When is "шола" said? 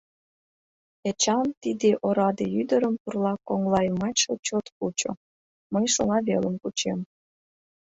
5.93-6.17